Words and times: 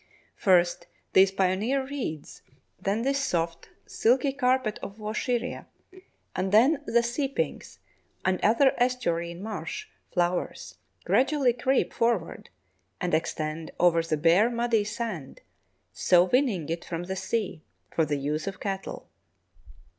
First 0.35 0.87
these 1.13 1.29
pioneer 1.31 1.85
reeds, 1.85 2.41
then 2.81 3.03
this 3.03 3.23
soft, 3.23 3.69
silky 3.85 4.33
carpet 4.33 4.79
of 4.81 4.97
vaucheria, 4.97 5.67
and 6.35 6.51
then 6.51 6.81
the 6.87 7.03
sea 7.03 7.27
pinks 7.27 7.77
and 8.25 8.39
other 8.41 8.71
estuarine 8.79 9.41
marsh 9.43 9.85
flowers 10.11 10.79
gradually 11.05 11.53
creep 11.53 11.93
forward 11.93 12.49
and 12.99 13.13
extend 13.13 13.69
over 13.79 14.01
the 14.01 14.17
bare 14.17 14.49
muddy 14.49 14.83
sand, 14.83 15.41
so 15.93 16.23
winning 16.23 16.67
it 16.69 16.83
from 16.83 17.03
the 17.03 17.15
sea 17.15 17.61
for 17.91 18.03
the 18.03 18.17
use 18.17 18.47
of 18.47 18.59
cattle. 18.59 19.07